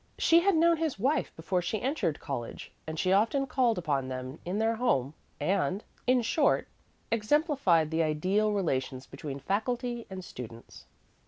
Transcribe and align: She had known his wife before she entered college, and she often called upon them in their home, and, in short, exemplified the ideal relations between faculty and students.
She 0.17 0.39
had 0.39 0.55
known 0.55 0.77
his 0.77 0.97
wife 0.97 1.31
before 1.35 1.61
she 1.61 1.79
entered 1.79 2.19
college, 2.19 2.71
and 2.87 2.97
she 2.97 3.13
often 3.13 3.45
called 3.45 3.77
upon 3.77 4.07
them 4.07 4.39
in 4.45 4.57
their 4.57 4.77
home, 4.77 5.13
and, 5.39 5.83
in 6.07 6.23
short, 6.23 6.67
exemplified 7.11 7.91
the 7.91 8.01
ideal 8.01 8.51
relations 8.51 9.05
between 9.05 9.39
faculty 9.39 10.07
and 10.09 10.25
students. 10.25 10.87